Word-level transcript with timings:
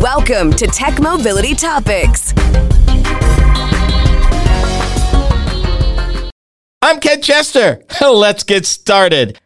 Welcome 0.00 0.50
to 0.52 0.66
Tech 0.66 0.98
Mobility 0.98 1.54
Topics. 1.54 2.32
I'm 6.80 6.98
Ken 7.00 7.20
Chester. 7.20 7.84
Let's 8.00 8.42
get 8.42 8.64
started. 8.64 9.38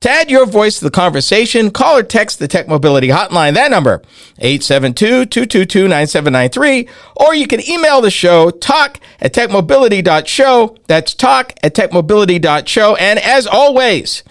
To 0.00 0.10
add 0.10 0.28
your 0.28 0.46
voice 0.46 0.80
to 0.80 0.84
the 0.84 0.90
conversation, 0.90 1.70
call 1.70 1.98
or 1.98 2.02
text 2.02 2.40
the 2.40 2.48
Tech 2.48 2.66
Mobility 2.66 3.06
Hotline. 3.06 3.54
That 3.54 3.70
number, 3.70 4.02
872-222-9793. 4.40 6.90
Or 7.14 7.32
you 7.32 7.46
can 7.46 7.60
email 7.70 8.00
the 8.00 8.10
show, 8.10 8.50
talk 8.50 8.98
at 9.20 9.32
techmobility.show. 9.32 10.76
That's 10.88 11.14
talk 11.14 11.52
at 11.62 11.76
techmobility.show. 11.76 12.96
And 12.96 13.20
as 13.20 13.46
always, 13.46 14.24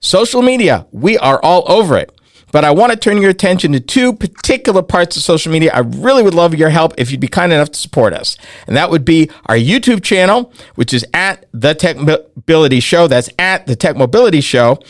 social 0.00 0.42
media, 0.42 0.88
we 0.90 1.16
are 1.18 1.40
all 1.40 1.70
over 1.70 1.96
it. 1.96 2.10
But 2.52 2.64
I 2.64 2.70
want 2.70 2.92
to 2.92 2.98
turn 2.98 3.20
your 3.20 3.30
attention 3.30 3.72
to 3.72 3.80
two 3.80 4.12
particular 4.12 4.82
parts 4.82 5.16
of 5.16 5.22
social 5.22 5.52
media. 5.52 5.70
I 5.72 5.80
really 5.80 6.22
would 6.22 6.34
love 6.34 6.54
your 6.54 6.70
help 6.70 6.94
if 6.98 7.10
you'd 7.10 7.20
be 7.20 7.28
kind 7.28 7.52
enough 7.52 7.70
to 7.70 7.78
support 7.78 8.12
us. 8.12 8.36
And 8.66 8.76
that 8.76 8.90
would 8.90 9.04
be 9.04 9.30
our 9.46 9.56
YouTube 9.56 10.02
channel, 10.02 10.52
which 10.74 10.92
is 10.92 11.04
at 11.14 11.46
the 11.52 11.74
Tech 11.74 11.96
Mobility 11.96 12.80
Show. 12.80 13.06
That's 13.06 13.28
at 13.38 13.66
the 13.66 13.76
Tech 13.76 13.96
Mobility 13.96 14.40
Show. 14.40 14.80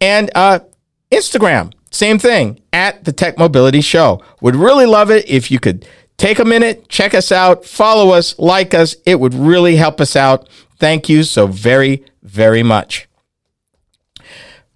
And 0.00 0.30
uh, 0.34 0.60
Instagram, 1.10 1.72
same 1.90 2.18
thing, 2.18 2.60
at 2.72 3.04
the 3.04 3.12
Tech 3.12 3.38
Mobility 3.38 3.80
Show. 3.80 4.22
Would 4.40 4.56
really 4.56 4.86
love 4.86 5.10
it 5.10 5.28
if 5.28 5.50
you 5.50 5.58
could 5.58 5.86
take 6.16 6.38
a 6.38 6.44
minute, 6.44 6.88
check 6.88 7.14
us 7.14 7.32
out, 7.32 7.64
follow 7.64 8.10
us, 8.10 8.38
like 8.38 8.74
us. 8.74 8.96
It 9.04 9.20
would 9.20 9.34
really 9.34 9.76
help 9.76 10.00
us 10.00 10.16
out. 10.16 10.48
Thank 10.78 11.08
you 11.08 11.22
so 11.22 11.46
very, 11.46 12.04
very 12.22 12.62
much. 12.62 13.08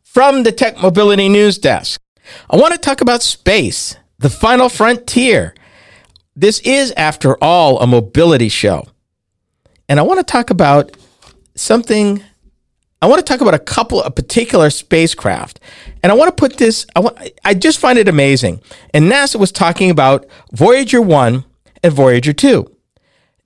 From 0.02 0.42
the 0.42 0.52
Tech 0.52 0.80
Mobility 0.80 1.28
News 1.28 1.58
Desk. 1.58 2.00
I 2.48 2.56
want 2.56 2.72
to 2.72 2.78
talk 2.78 3.00
about 3.00 3.22
space, 3.22 3.96
the 4.18 4.30
final 4.30 4.68
frontier. 4.68 5.54
This 6.36 6.60
is, 6.60 6.92
after 6.92 7.36
all, 7.42 7.80
a 7.80 7.86
mobility 7.86 8.48
show. 8.48 8.86
And 9.88 9.98
I 9.98 10.02
want 10.02 10.18
to 10.18 10.24
talk 10.24 10.50
about 10.50 10.96
something. 11.54 12.22
I 13.02 13.06
want 13.06 13.18
to 13.18 13.24
talk 13.24 13.40
about 13.40 13.54
a 13.54 13.58
couple 13.58 14.02
of 14.02 14.14
particular 14.14 14.70
spacecraft. 14.70 15.60
And 16.02 16.12
I 16.12 16.14
want 16.14 16.28
to 16.28 16.40
put 16.40 16.58
this, 16.58 16.86
I, 16.94 17.00
want, 17.00 17.18
I 17.44 17.54
just 17.54 17.78
find 17.78 17.98
it 17.98 18.08
amazing. 18.08 18.60
And 18.94 19.10
NASA 19.10 19.36
was 19.36 19.52
talking 19.52 19.90
about 19.90 20.26
Voyager 20.52 21.00
1 21.00 21.44
and 21.82 21.92
Voyager 21.92 22.32
2. 22.32 22.70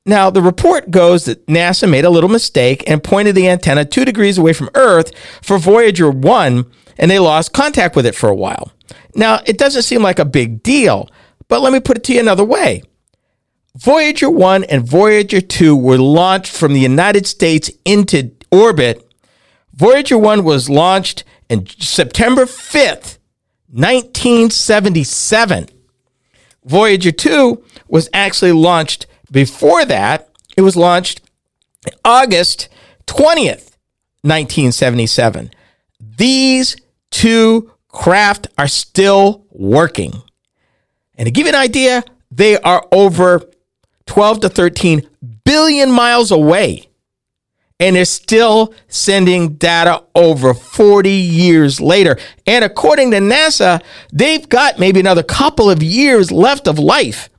Now, 0.06 0.28
the 0.28 0.42
report 0.42 0.90
goes 0.90 1.24
that 1.24 1.46
NASA 1.46 1.88
made 1.88 2.04
a 2.04 2.10
little 2.10 2.28
mistake 2.28 2.84
and 2.86 3.02
pointed 3.02 3.34
the 3.34 3.48
antenna 3.48 3.86
two 3.86 4.04
degrees 4.04 4.36
away 4.36 4.52
from 4.52 4.68
Earth 4.74 5.16
for 5.42 5.56
Voyager 5.56 6.10
1, 6.10 6.66
and 6.98 7.10
they 7.10 7.18
lost 7.18 7.52
contact 7.52 7.96
with 7.96 8.06
it 8.06 8.14
for 8.14 8.28
a 8.28 8.34
while. 8.34 8.72
Now, 9.14 9.40
it 9.46 9.58
doesn't 9.58 9.82
seem 9.82 10.02
like 10.02 10.18
a 10.18 10.24
big 10.24 10.62
deal, 10.62 11.08
but 11.48 11.60
let 11.60 11.72
me 11.72 11.80
put 11.80 11.96
it 11.96 12.04
to 12.04 12.14
you 12.14 12.20
another 12.20 12.44
way. 12.44 12.82
Voyager 13.76 14.30
1 14.30 14.64
and 14.64 14.86
Voyager 14.86 15.40
2 15.40 15.76
were 15.76 15.98
launched 15.98 16.52
from 16.52 16.74
the 16.74 16.80
United 16.80 17.26
States 17.26 17.70
into 17.84 18.30
orbit. 18.52 19.04
Voyager 19.74 20.16
1 20.16 20.44
was 20.44 20.70
launched 20.70 21.24
in 21.48 21.66
September 21.66 22.44
5th, 22.44 23.18
1977. 23.70 25.68
Voyager 26.64 27.10
2 27.10 27.64
was 27.88 28.08
actually 28.12 28.52
launched 28.52 29.06
before 29.30 29.84
that. 29.84 30.28
It 30.56 30.62
was 30.62 30.76
launched 30.76 31.20
August 32.04 32.68
20th, 33.06 33.76
1977. 34.22 35.50
These 36.16 36.76
two 37.14 37.70
craft 37.86 38.48
are 38.58 38.66
still 38.66 39.46
working. 39.50 40.12
And 41.14 41.26
to 41.26 41.30
give 41.30 41.46
you 41.46 41.52
an 41.52 41.58
idea, 41.58 42.02
they 42.32 42.58
are 42.58 42.84
over 42.90 43.48
12 44.06 44.40
to 44.40 44.48
13 44.48 45.08
billion 45.44 45.92
miles 45.92 46.32
away. 46.32 46.88
And 47.78 47.94
they're 47.94 48.04
still 48.04 48.74
sending 48.88 49.54
data 49.54 50.02
over 50.16 50.54
40 50.54 51.08
years 51.08 51.80
later. 51.80 52.18
And 52.48 52.64
according 52.64 53.12
to 53.12 53.18
NASA, 53.18 53.80
they've 54.12 54.48
got 54.48 54.80
maybe 54.80 54.98
another 54.98 55.22
couple 55.22 55.70
of 55.70 55.84
years 55.84 56.32
left 56.32 56.66
of 56.66 56.80
life. 56.80 57.30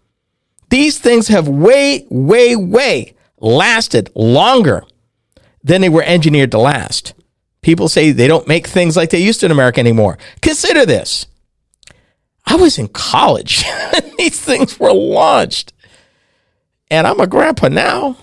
These 0.70 1.00
things 1.00 1.28
have 1.28 1.50
way, 1.50 2.08
way, 2.10 2.56
way 2.56 3.16
lasted 3.40 4.10
longer 4.16 4.86
than 5.64 5.82
they 5.82 5.90
were 5.90 6.04
engineered 6.04 6.52
to 6.52 6.60
last. 6.60 7.14
People 7.66 7.90
say 7.90 8.12
they 8.12 8.28
don't 8.28 8.48
make 8.48 8.68
things 8.68 8.96
like 8.96 9.10
they 9.10 9.18
used 9.18 9.40
to 9.40 9.48
in 9.48 9.52
America 9.52 9.80
anymore. 9.80 10.20
Consider 10.44 10.86
this. 10.86 11.26
I 12.46 12.58
was 12.58 12.78
in 12.78 12.90
college. 12.90 13.66
These 14.20 14.40
things 14.40 14.80
were 14.80 14.94
launched. 14.94 15.74
And 16.92 17.08
I'm 17.08 17.20
a 17.20 17.26
grandpa 17.26 17.70
now. 17.70 18.18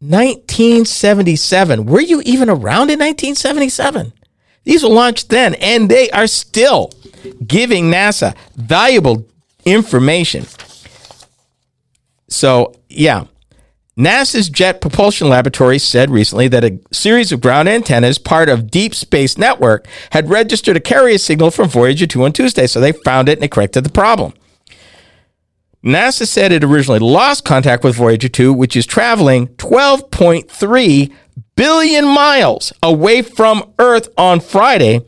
1977. 0.00 1.84
Were 1.84 2.00
you 2.00 2.22
even 2.24 2.48
around 2.48 2.88
in 2.88 2.98
1977? 2.98 4.14
These 4.64 4.82
were 4.82 4.88
launched 4.88 5.28
then, 5.28 5.54
and 5.56 5.90
they 5.90 6.08
are 6.12 6.26
still 6.26 6.90
giving 7.46 7.90
NASA 7.90 8.34
valuable 8.56 9.26
information. 9.66 10.46
So, 12.28 12.72
yeah, 12.88 13.26
NASA's 13.98 14.48
Jet 14.48 14.80
Propulsion 14.80 15.28
Laboratory 15.28 15.80
said 15.80 16.08
recently 16.08 16.46
that 16.48 16.62
a 16.62 16.78
series 16.92 17.32
of 17.32 17.40
ground 17.40 17.68
antennas, 17.68 18.16
part 18.16 18.48
of 18.48 18.70
Deep 18.70 18.94
Space 18.94 19.36
Network, 19.36 19.88
had 20.10 20.30
registered 20.30 20.76
a 20.76 20.80
carrier 20.80 21.18
signal 21.18 21.50
from 21.50 21.68
Voyager 21.68 22.06
2 22.06 22.24
on 22.24 22.32
Tuesday, 22.32 22.68
so 22.68 22.80
they 22.80 22.92
found 22.92 23.28
it 23.28 23.38
and 23.38 23.44
it 23.44 23.50
corrected 23.50 23.82
the 23.82 23.90
problem. 23.90 24.32
NASA 25.84 26.28
said 26.28 26.52
it 26.52 26.62
originally 26.62 27.00
lost 27.00 27.44
contact 27.44 27.82
with 27.82 27.96
Voyager 27.96 28.28
2, 28.28 28.52
which 28.52 28.76
is 28.76 28.86
traveling 28.86 29.48
12.3 29.56 31.12
billion 31.56 32.06
miles 32.06 32.72
away 32.84 33.20
from 33.22 33.72
Earth 33.80 34.08
on 34.16 34.38
Friday 34.38 35.04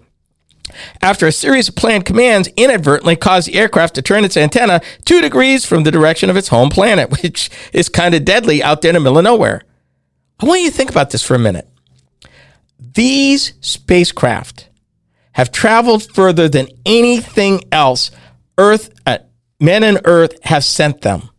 after 1.03 1.26
a 1.26 1.32
series 1.32 1.69
of 1.69 1.76
planned 1.76 2.04
commands 2.04 2.48
inadvertently 2.56 3.16
caused 3.16 3.48
the 3.48 3.54
aircraft 3.54 3.94
to 3.94 4.03
turn 4.03 4.25
its 4.25 4.36
antenna 4.36 4.81
two 5.04 5.20
degrees 5.20 5.64
from 5.64 5.82
the 5.82 5.91
direction 5.91 6.31
of 6.31 6.36
its 6.36 6.48
home 6.48 6.70
planet, 6.70 7.10
which 7.22 7.50
is 7.72 7.88
kind 7.88 8.14
of 8.14 8.25
deadly 8.25 8.62
out 8.62 8.82
there 8.82 8.91
in 8.91 8.94
the 8.94 9.00
middle 9.00 9.19
of 9.19 9.25
nowhere. 9.25 9.62
I 10.41 10.47
want 10.47 10.62
you 10.62 10.70
to 10.70 10.76
think 10.76 10.91
about 10.91 11.10
this 11.10 11.22
for 11.22 11.34
a 11.34 11.38
minute. 11.38 11.69
These 12.78 13.53
spacecraft 13.60 14.69
have 15.32 15.53
traveled 15.53 16.12
further 16.14 16.48
than 16.48 16.69
anything 16.84 17.62
else 17.70 18.10
Earth, 18.60 18.91
uh, 19.06 19.19
men 19.58 19.82
and 19.82 20.00
Earth 20.04 20.38
have 20.44 20.62
sent 20.64 21.00
them. 21.00 21.31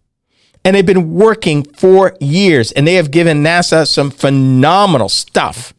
And 0.65 0.75
they've 0.75 0.85
been 0.85 1.13
working 1.13 1.63
for 1.63 2.17
years, 2.19 2.71
and 2.71 2.87
they 2.87 2.95
have 2.95 3.11
given 3.11 3.43
NASA 3.43 3.87
some 3.87 4.09
phenomenal 4.09 5.07
stuff. 5.07 5.73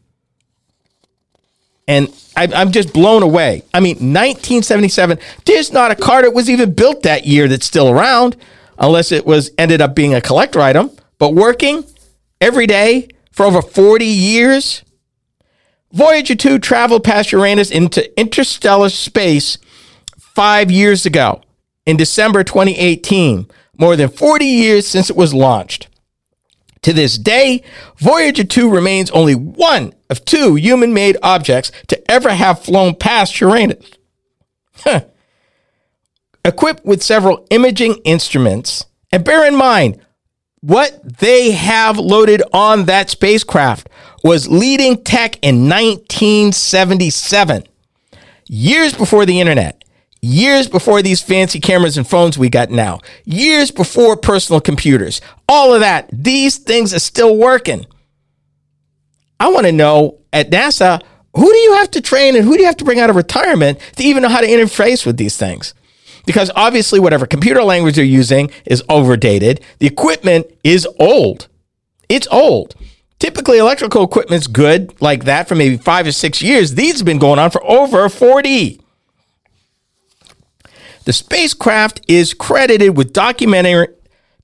And 1.88 2.08
I, 2.37 2.44
am 2.44 2.72
just 2.72 2.93
blown 2.93 3.22
away. 3.22 3.62
I 3.75 3.81
mean, 3.81 3.97
1977. 3.97 5.19
There's 5.44 5.72
not 5.72 5.91
a 5.91 5.94
car 5.94 6.22
that 6.22 6.32
was 6.32 6.48
even 6.48 6.75
built 6.75 7.03
that 7.03 7.26
year 7.26 7.48
that's 7.48 7.66
still 7.66 7.91
around, 7.91 8.37
unless 8.78 9.12
it 9.12 9.26
was 9.26 9.50
ended 9.59 9.81
up 9.81 9.94
being 9.94 10.15
a 10.15 10.20
collector 10.20 10.60
item. 10.60 10.91
But 11.19 11.34
working 11.34 11.84
every 12.41 12.66
day 12.66 13.09
for 13.31 13.47
over 13.47 13.62
40 13.62 14.04
years. 14.04 14.82
Voyager 15.93 16.34
2 16.34 16.59
traveled 16.59 17.04
past 17.04 17.32
Uranus 17.32 17.70
into 17.70 18.19
interstellar 18.19 18.88
space 18.88 19.59
five 20.19 20.70
years 20.70 21.04
ago 21.04 21.43
in 21.84 21.97
December 21.97 22.43
2018, 22.44 23.47
more 23.76 23.97
than 23.97 24.09
40 24.09 24.44
years 24.44 24.87
since 24.87 25.10
it 25.10 25.16
was 25.16 25.34
launched. 25.34 25.88
To 26.82 26.93
this 26.93 27.16
day, 27.16 27.62
Voyager 27.98 28.44
2 28.44 28.69
remains 28.69 29.10
only 29.12 29.34
one 29.34 29.94
of 30.10 30.25
two 30.25 30.56
human 30.56 30.93
made 30.93 31.16
objects 31.22 31.70
to 31.88 32.10
ever 32.10 32.31
have 32.31 32.65
flown 32.65 32.97
past 32.97 33.41
Uranus. 33.41 33.93
Equipped 36.44 36.84
with 36.84 37.02
several 37.02 37.46
imaging 37.50 37.94
instruments, 38.05 38.87
and 39.12 39.25
bear 39.25 39.46
in 39.46 39.55
mind, 39.55 40.00
what 40.61 41.19
they 41.19 41.52
have 41.52 41.99
loaded 41.99 42.43
on 42.52 42.87
that 42.87 43.11
spacecraft 43.11 43.88
was 44.25 44.49
leading 44.49 45.02
tech 45.05 45.38
in 45.43 45.69
1977, 45.69 47.62
years 48.49 48.93
before 48.93 49.25
the 49.25 49.40
internet 49.40 49.82
years 50.22 50.69
before 50.69 51.02
these 51.02 51.20
fancy 51.20 51.60
cameras 51.60 51.98
and 51.98 52.06
phones 52.06 52.38
we 52.38 52.48
got 52.48 52.70
now, 52.70 53.00
years 53.24 53.70
before 53.70 54.16
personal 54.16 54.60
computers, 54.60 55.20
all 55.48 55.74
of 55.74 55.80
that, 55.80 56.08
these 56.12 56.58
things 56.58 56.94
are 56.94 57.00
still 57.00 57.36
working. 57.36 57.84
I 59.38 59.48
want 59.50 59.66
to 59.66 59.72
know 59.72 60.20
at 60.32 60.50
NASA, 60.50 61.02
who 61.34 61.46
do 61.50 61.58
you 61.58 61.74
have 61.74 61.90
to 61.92 62.00
train 62.00 62.36
and 62.36 62.44
who 62.44 62.54
do 62.54 62.60
you 62.60 62.66
have 62.66 62.76
to 62.76 62.84
bring 62.84 63.00
out 63.00 63.10
of 63.10 63.16
retirement 63.16 63.78
to 63.96 64.04
even 64.04 64.22
know 64.22 64.28
how 64.28 64.40
to 64.40 64.46
interface 64.46 65.04
with 65.04 65.16
these 65.16 65.36
things? 65.36 65.74
Because 66.24 66.52
obviously, 66.54 67.00
whatever 67.00 67.26
computer 67.26 67.64
language 67.64 67.96
they're 67.96 68.04
using 68.04 68.50
is 68.64 68.84
overdated. 68.88 69.60
The 69.80 69.88
equipment 69.88 70.46
is 70.62 70.86
old. 71.00 71.48
It's 72.08 72.28
old. 72.30 72.76
Typically, 73.19 73.58
electrical 73.58 74.04
equipment's 74.04 74.46
good 74.46 75.00
like 75.00 75.24
that 75.24 75.48
for 75.48 75.56
maybe 75.56 75.76
five 75.78 76.06
or 76.06 76.12
six 76.12 76.40
years. 76.40 76.74
These 76.74 76.98
have 76.98 77.06
been 77.06 77.19
going 77.19 77.40
on 77.40 77.50
for 77.50 77.64
over 77.64 78.08
40. 78.08 78.81
The 81.04 81.12
spacecraft 81.12 82.02
is 82.06 82.32
credited 82.32 82.96
with 82.96 83.12
documenting, 83.12 83.88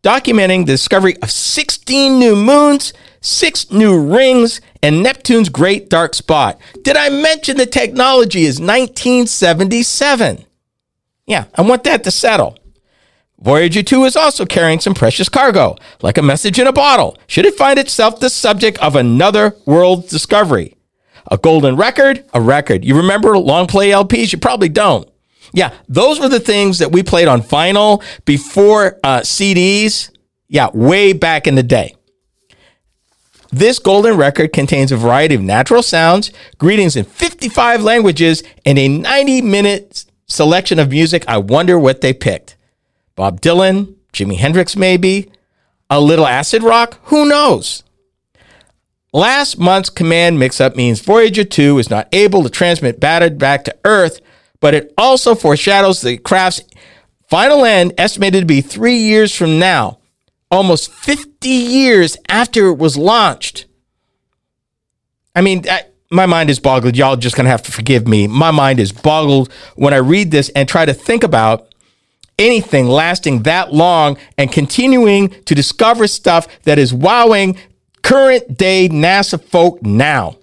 documenting 0.02 0.66
the 0.66 0.72
discovery 0.72 1.16
of 1.22 1.30
16 1.30 2.18
new 2.18 2.34
moons, 2.34 2.92
six 3.20 3.70
new 3.70 4.00
rings, 4.00 4.60
and 4.82 5.02
Neptune's 5.02 5.48
great 5.48 5.88
dark 5.88 6.14
spot. 6.14 6.60
Did 6.82 6.96
I 6.96 7.10
mention 7.10 7.56
the 7.56 7.66
technology 7.66 8.40
is 8.40 8.60
1977? 8.60 10.44
Yeah, 11.26 11.44
I 11.54 11.62
want 11.62 11.84
that 11.84 12.04
to 12.04 12.10
settle. 12.10 12.58
Voyager 13.40 13.84
2 13.84 14.04
is 14.04 14.16
also 14.16 14.44
carrying 14.44 14.80
some 14.80 14.94
precious 14.94 15.28
cargo, 15.28 15.76
like 16.02 16.18
a 16.18 16.22
message 16.22 16.58
in 16.58 16.66
a 16.66 16.72
bottle, 16.72 17.16
should 17.28 17.46
it 17.46 17.54
find 17.54 17.78
itself 17.78 18.18
the 18.18 18.30
subject 18.30 18.78
of 18.78 18.96
another 18.96 19.54
world 19.64 20.08
discovery. 20.08 20.74
A 21.30 21.38
golden 21.38 21.76
record, 21.76 22.24
a 22.34 22.40
record. 22.40 22.84
You 22.84 22.96
remember 22.96 23.38
long 23.38 23.68
play 23.68 23.90
LPs? 23.90 24.32
You 24.32 24.38
probably 24.38 24.68
don't. 24.68 25.08
Yeah, 25.52 25.72
those 25.88 26.20
were 26.20 26.28
the 26.28 26.40
things 26.40 26.78
that 26.78 26.92
we 26.92 27.02
played 27.02 27.28
on 27.28 27.42
vinyl 27.42 28.02
before 28.24 28.98
uh, 29.02 29.20
CDs. 29.20 30.10
Yeah, 30.48 30.70
way 30.72 31.12
back 31.12 31.46
in 31.46 31.54
the 31.54 31.62
day. 31.62 31.94
This 33.50 33.78
golden 33.78 34.16
record 34.16 34.52
contains 34.52 34.92
a 34.92 34.96
variety 34.96 35.34
of 35.34 35.40
natural 35.40 35.82
sounds, 35.82 36.30
greetings 36.58 36.96
in 36.96 37.04
55 37.04 37.82
languages, 37.82 38.42
and 38.66 38.78
a 38.78 38.88
90 38.88 39.40
minute 39.42 40.04
selection 40.26 40.78
of 40.78 40.90
music. 40.90 41.24
I 41.26 41.38
wonder 41.38 41.78
what 41.78 42.02
they 42.02 42.12
picked. 42.12 42.56
Bob 43.16 43.40
Dylan, 43.40 43.94
Jimi 44.12 44.36
Hendrix, 44.36 44.76
maybe, 44.76 45.30
a 45.88 46.00
little 46.00 46.26
acid 46.26 46.62
rock, 46.62 46.98
who 47.04 47.26
knows? 47.26 47.82
Last 49.12 49.58
month's 49.58 49.88
command 49.88 50.38
mix 50.38 50.60
up 50.60 50.76
means 50.76 51.00
Voyager 51.00 51.44
2 51.44 51.78
is 51.78 51.88
not 51.88 52.08
able 52.12 52.42
to 52.42 52.50
transmit 52.50 53.00
data 53.00 53.30
back 53.30 53.64
to 53.64 53.74
Earth, 53.84 54.20
but 54.60 54.74
it 54.74 54.92
also 54.98 55.34
foreshadows 55.34 56.00
the 56.00 56.18
craft's 56.18 56.62
final 57.28 57.64
end, 57.64 57.92
estimated 57.98 58.42
to 58.42 58.46
be 58.46 58.60
three 58.60 58.96
years 58.96 59.34
from 59.34 59.58
now, 59.58 59.98
almost 60.50 60.92
50 60.92 61.48
years 61.48 62.16
after 62.28 62.68
it 62.68 62.78
was 62.78 62.96
launched. 62.96 63.66
I 65.34 65.40
mean, 65.42 65.64
I, 65.68 65.84
my 66.10 66.26
mind 66.26 66.50
is 66.50 66.58
boggled. 66.58 66.96
Y'all 66.96 67.16
just 67.16 67.36
gonna 67.36 67.50
have 67.50 67.62
to 67.64 67.72
forgive 67.72 68.08
me. 68.08 68.26
My 68.26 68.50
mind 68.50 68.80
is 68.80 68.92
boggled 68.92 69.52
when 69.76 69.92
I 69.92 69.98
read 69.98 70.30
this 70.30 70.48
and 70.50 70.68
try 70.68 70.84
to 70.84 70.94
think 70.94 71.22
about 71.22 71.68
anything 72.38 72.86
lasting 72.86 73.42
that 73.42 73.72
long 73.72 74.16
and 74.36 74.50
continuing 74.50 75.28
to 75.44 75.54
discover 75.54 76.06
stuff 76.06 76.46
that 76.62 76.78
is 76.78 76.94
wowing 76.94 77.58
current 78.02 78.56
day 78.56 78.88
NASA 78.88 79.42
folk 79.42 79.82
now. 79.82 80.38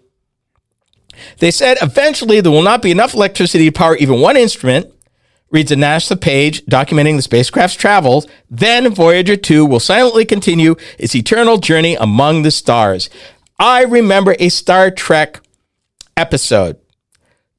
They 1.39 1.51
said 1.51 1.77
eventually 1.81 2.41
there 2.41 2.51
will 2.51 2.61
not 2.61 2.81
be 2.81 2.91
enough 2.91 3.13
electricity 3.13 3.65
to 3.65 3.71
power 3.71 3.95
even 3.97 4.21
one 4.21 4.37
instrument, 4.37 4.91
reads 5.51 5.71
a 5.71 5.75
NASA 5.75 6.19
page 6.19 6.65
documenting 6.65 7.15
the 7.15 7.21
spacecraft's 7.21 7.77
travels. 7.77 8.27
Then 8.49 8.93
Voyager 8.93 9.37
2 9.37 9.65
will 9.65 9.79
silently 9.79 10.25
continue 10.25 10.75
its 10.97 11.15
eternal 11.15 11.57
journey 11.57 11.95
among 11.95 12.41
the 12.41 12.51
stars. 12.51 13.09
I 13.57 13.83
remember 13.83 14.35
a 14.39 14.49
Star 14.49 14.91
Trek 14.91 15.39
episode 16.17 16.77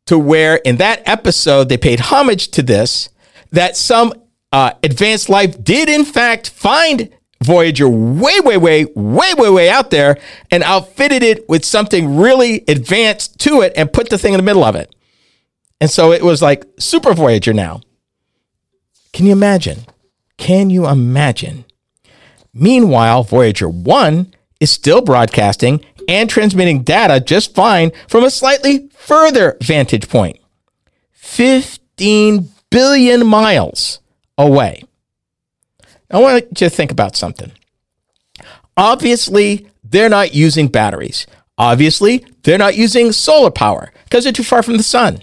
to 0.06 0.18
where 0.18 0.56
in 0.56 0.76
that 0.76 1.02
episode 1.06 1.68
they 1.68 1.76
paid 1.78 2.00
homage 2.00 2.48
to 2.48 2.62
this 2.62 3.08
that 3.50 3.76
some 3.76 4.12
uh, 4.52 4.72
advanced 4.82 5.28
life 5.28 5.62
did 5.62 5.88
in 5.88 6.04
fact 6.04 6.50
find 6.50 7.10
Voyager 7.46 7.88
way, 7.88 8.40
way, 8.40 8.56
way, 8.56 8.84
way, 8.84 9.34
way, 9.34 9.50
way 9.50 9.70
out 9.70 9.90
there 9.90 10.18
and 10.50 10.64
outfitted 10.64 11.22
it 11.22 11.48
with 11.48 11.64
something 11.64 12.16
really 12.16 12.64
advanced 12.66 13.38
to 13.40 13.62
it 13.62 13.72
and 13.76 13.92
put 13.92 14.10
the 14.10 14.18
thing 14.18 14.34
in 14.34 14.38
the 14.38 14.44
middle 14.44 14.64
of 14.64 14.74
it. 14.74 14.94
And 15.80 15.88
so 15.90 16.12
it 16.12 16.22
was 16.22 16.42
like 16.42 16.66
Super 16.78 17.14
Voyager 17.14 17.52
now. 17.52 17.80
Can 19.12 19.26
you 19.26 19.32
imagine? 19.32 19.86
Can 20.36 20.70
you 20.70 20.86
imagine? 20.88 21.64
Meanwhile, 22.52 23.22
Voyager 23.22 23.68
1 23.68 24.34
is 24.60 24.70
still 24.70 25.00
broadcasting 25.02 25.84
and 26.08 26.28
transmitting 26.28 26.82
data 26.82 27.20
just 27.20 27.54
fine 27.54 27.92
from 28.08 28.24
a 28.24 28.30
slightly 28.30 28.88
further 28.94 29.56
vantage 29.62 30.08
point 30.08 30.38
15 31.12 32.48
billion 32.70 33.26
miles 33.26 34.00
away. 34.38 34.82
I 36.10 36.18
want 36.20 36.44
you 36.44 36.54
to 36.56 36.70
think 36.70 36.90
about 36.90 37.16
something. 37.16 37.52
Obviously, 38.76 39.68
they're 39.82 40.08
not 40.08 40.34
using 40.34 40.68
batteries. 40.68 41.26
Obviously, 41.58 42.24
they're 42.42 42.58
not 42.58 42.76
using 42.76 43.12
solar 43.12 43.50
power 43.50 43.92
because 44.04 44.24
they're 44.24 44.32
too 44.32 44.42
far 44.42 44.62
from 44.62 44.76
the 44.76 44.82
sun. 44.82 45.22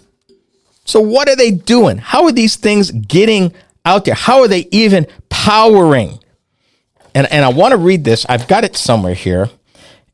So, 0.86 1.00
what 1.00 1.30
are 1.30 1.36
they 1.36 1.52
doing? 1.52 1.98
How 1.98 2.26
are 2.26 2.32
these 2.32 2.56
things 2.56 2.92
getting 2.92 3.54
out 3.86 4.06
there? 4.06 4.16
How 4.16 4.42
are 4.42 4.48
they 4.48 4.68
even 4.72 5.08
powering? 5.30 6.20
And, 7.16 7.32
and 7.32 7.46
I 7.46 7.50
want 7.50 7.74
to 7.74 7.78
read 7.78 8.04
this. 8.04 8.26
I've 8.28 8.48
got 8.48 8.64
it 8.64 8.76
somewhere 8.76 9.14
here. 9.14 9.50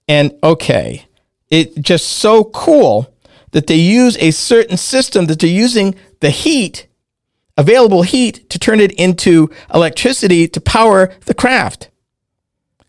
And 0.07 0.33
okay, 0.43 1.05
it's 1.49 1.73
just 1.75 2.07
so 2.07 2.43
cool 2.43 3.13
that 3.51 3.67
they 3.67 3.75
use 3.75 4.17
a 4.17 4.31
certain 4.31 4.77
system 4.77 5.25
that 5.27 5.39
they're 5.39 5.49
using 5.49 5.95
the 6.19 6.29
heat 6.29 6.87
available 7.59 8.03
heat 8.03 8.49
to 8.49 8.57
turn 8.57 8.79
it 8.79 8.93
into 8.93 9.49
electricity 9.73 10.47
to 10.47 10.61
power 10.61 11.13
the 11.25 11.33
craft. 11.33 11.89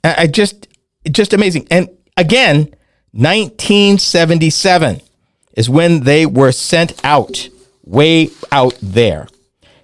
I 0.05 0.29
just, 0.29 0.69
just 1.11 1.33
amazing. 1.33 1.67
And 1.73 1.91
again, 2.17 2.73
1977 3.11 5.01
is 5.55 5.69
when 5.69 6.05
they 6.05 6.25
were 6.25 6.53
sent 6.53 7.05
out, 7.05 7.49
way 7.85 8.31
out 8.53 8.79
there. 8.81 9.27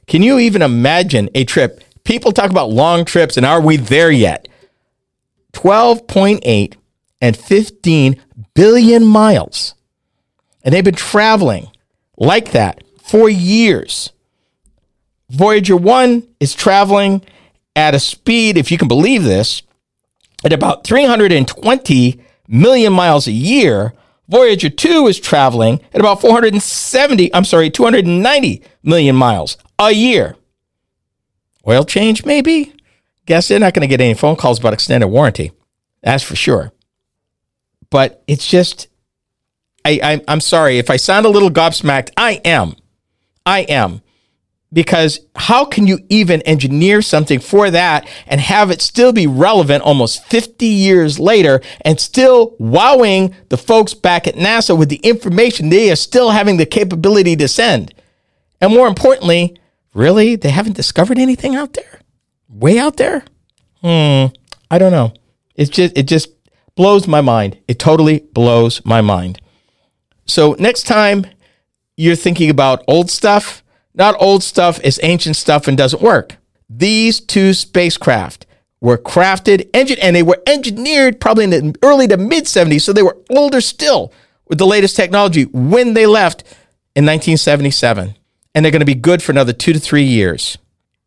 Can 0.06 0.22
you 0.22 0.38
even 0.38 0.62
imagine 0.62 1.28
a 1.34 1.44
trip? 1.44 1.82
People 2.04 2.30
talk 2.30 2.50
about 2.52 2.70
long 2.70 3.04
trips, 3.04 3.36
and 3.36 3.44
are 3.44 3.60
we 3.60 3.76
there 3.76 4.12
yet? 4.12 4.46
12.8 5.52 6.74
and 7.20 7.36
15 7.36 8.22
billion 8.54 9.04
miles. 9.04 9.74
And 10.62 10.72
they've 10.72 10.84
been 10.84 10.94
traveling 10.94 11.66
like 12.16 12.52
that 12.52 12.84
for 13.02 13.28
years. 13.28 14.12
Voyager 15.30 15.76
1 15.76 16.26
is 16.40 16.54
traveling 16.54 17.22
at 17.74 17.94
a 17.94 18.00
speed, 18.00 18.56
if 18.56 18.70
you 18.70 18.78
can 18.78 18.88
believe 18.88 19.24
this, 19.24 19.62
at 20.44 20.52
about 20.52 20.86
320 20.86 22.20
million 22.48 22.92
miles 22.92 23.26
a 23.26 23.32
year. 23.32 23.92
Voyager 24.28 24.70
2 24.70 25.06
is 25.08 25.20
traveling 25.20 25.80
at 25.92 26.00
about 26.00 26.20
470, 26.20 27.34
I'm 27.34 27.44
sorry, 27.44 27.70
290 27.70 28.62
million 28.82 29.16
miles 29.16 29.56
a 29.78 29.90
year. 29.90 30.36
Oil 31.66 31.84
change, 31.84 32.24
maybe? 32.24 32.72
Guess 33.26 33.48
they're 33.48 33.58
not 33.58 33.74
going 33.74 33.82
to 33.82 33.88
get 33.88 34.00
any 34.00 34.14
phone 34.14 34.36
calls 34.36 34.60
about 34.60 34.72
extended 34.72 35.08
warranty. 35.08 35.52
That's 36.02 36.22
for 36.22 36.36
sure. 36.36 36.72
But 37.90 38.22
it's 38.28 38.46
just, 38.46 38.86
I, 39.84 40.00
I, 40.02 40.24
I'm 40.28 40.40
sorry. 40.40 40.78
If 40.78 40.90
I 40.90 40.96
sound 40.96 41.26
a 41.26 41.30
little 41.30 41.50
gobsmacked, 41.50 42.10
I 42.16 42.40
am. 42.44 42.76
I 43.44 43.60
am 43.62 44.02
because 44.76 45.20
how 45.36 45.64
can 45.64 45.86
you 45.86 45.98
even 46.10 46.42
engineer 46.42 47.00
something 47.00 47.40
for 47.40 47.70
that 47.70 48.06
and 48.26 48.42
have 48.42 48.70
it 48.70 48.82
still 48.82 49.10
be 49.10 49.26
relevant 49.26 49.82
almost 49.82 50.22
50 50.26 50.66
years 50.66 51.18
later 51.18 51.62
and 51.80 51.98
still 51.98 52.54
wowing 52.58 53.34
the 53.48 53.56
folks 53.56 53.94
back 53.94 54.26
at 54.26 54.34
NASA 54.34 54.76
with 54.76 54.90
the 54.90 54.96
information 54.96 55.70
they 55.70 55.90
are 55.90 55.96
still 55.96 56.28
having 56.28 56.58
the 56.58 56.66
capability 56.66 57.34
to 57.36 57.48
send? 57.48 57.94
And 58.60 58.70
more 58.70 58.86
importantly, 58.86 59.58
really, 59.94 60.36
they 60.36 60.50
haven't 60.50 60.76
discovered 60.76 61.18
anything 61.18 61.56
out 61.56 61.72
there? 61.72 62.00
Way 62.50 62.78
out 62.78 62.98
there? 62.98 63.24
Hmm, 63.80 64.26
I 64.70 64.76
don't 64.76 64.92
know. 64.92 65.14
It's 65.54 65.70
just 65.70 65.96
it 65.96 66.02
just 66.02 66.28
blows 66.74 67.08
my 67.08 67.22
mind. 67.22 67.56
It 67.66 67.78
totally 67.78 68.26
blows 68.34 68.84
my 68.84 69.00
mind. 69.00 69.40
So 70.26 70.54
next 70.58 70.82
time 70.82 71.24
you're 71.96 72.14
thinking 72.14 72.50
about 72.50 72.84
old 72.86 73.10
stuff, 73.10 73.62
not 73.96 74.14
old 74.20 74.42
stuff, 74.42 74.78
it's 74.84 75.00
ancient 75.02 75.36
stuff 75.36 75.66
and 75.66 75.76
doesn't 75.76 76.02
work. 76.02 76.36
These 76.68 77.20
two 77.20 77.54
spacecraft 77.54 78.46
were 78.80 78.98
crafted, 78.98 79.68
engine, 79.74 79.98
and 80.00 80.14
they 80.14 80.22
were 80.22 80.42
engineered 80.46 81.20
probably 81.20 81.44
in 81.44 81.50
the 81.50 81.76
early 81.82 82.06
to 82.08 82.16
mid 82.16 82.44
70s, 82.44 82.82
so 82.82 82.92
they 82.92 83.02
were 83.02 83.16
older 83.30 83.60
still 83.60 84.12
with 84.48 84.58
the 84.58 84.66
latest 84.66 84.96
technology 84.96 85.44
when 85.44 85.94
they 85.94 86.06
left 86.06 86.42
in 86.94 87.04
1977. 87.04 88.14
And 88.54 88.64
they're 88.64 88.72
going 88.72 88.80
to 88.80 88.86
be 88.86 88.94
good 88.94 89.22
for 89.22 89.32
another 89.32 89.52
two 89.52 89.72
to 89.72 89.78
three 89.78 90.04
years. 90.04 90.56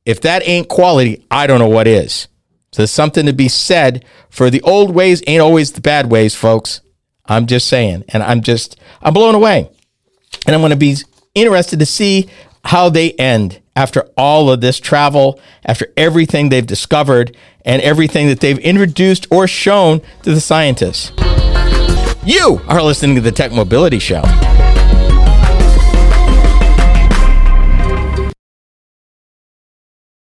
If 0.05 0.21
that 0.21 0.47
ain't 0.47 0.69
quality, 0.69 1.25
I 1.31 1.47
don't 1.47 1.59
know 1.59 1.69
what 1.69 1.87
is. 1.87 2.27
So 2.71 2.81
there's 2.81 2.91
something 2.91 3.25
to 3.25 3.33
be 3.33 3.47
said 3.47 4.05
for 4.29 4.49
the 4.49 4.61
old 4.61 4.93
ways 4.93 5.23
ain't 5.25 5.41
always 5.41 5.71
the 5.71 5.81
bad 5.81 6.11
ways, 6.11 6.35
folks. 6.35 6.81
I'm 7.25 7.47
just 7.47 7.67
saying. 7.67 8.05
And 8.09 8.21
I'm 8.21 8.41
just, 8.41 8.79
I'm 9.01 9.13
blown 9.13 9.35
away. 9.35 9.69
And 10.45 10.55
I'm 10.55 10.61
going 10.61 10.71
to 10.71 10.75
be 10.75 10.97
interested 11.33 11.79
to 11.79 11.85
see 11.85 12.29
how 12.69 12.87
they 12.87 13.13
end 13.13 13.59
after 13.75 14.01
all 14.15 14.51
of 14.51 14.61
this 14.61 14.79
travel, 14.79 15.39
after 15.65 15.91
everything 15.97 16.49
they've 16.49 16.67
discovered, 16.67 17.35
and 17.65 17.81
everything 17.81 18.27
that 18.27 18.41
they've 18.41 18.59
introduced 18.59 19.25
or 19.31 19.47
shown 19.47 19.99
to 20.21 20.31
the 20.35 20.39
scientists. 20.39 21.11
You 22.23 22.61
are 22.67 22.83
listening 22.83 23.15
to 23.15 23.21
the 23.21 23.31
Tech 23.31 23.51
Mobility 23.51 23.97
Show. 23.97 24.21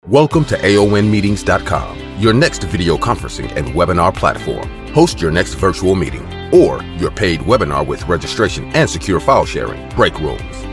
Welcome 0.06 0.44
to 0.44 0.58
AONmeetings.com, 0.58 2.20
your 2.20 2.34
next 2.34 2.64
video 2.64 2.98
conferencing 2.98 3.56
and 3.56 3.68
webinar 3.68 4.14
platform. 4.14 4.68
Host 4.90 5.22
your 5.22 5.32
next 5.32 5.54
virtual 5.54 5.96
meeting 5.96 6.28
or 6.54 6.84
your 6.98 7.10
paid 7.10 7.40
webinar 7.40 7.88
with 7.88 8.06
registration 8.10 8.66
and 8.76 8.90
secure 8.90 9.22
file 9.22 9.46
sharing, 9.46 9.88
break 9.92 10.20
rooms, 10.20 10.73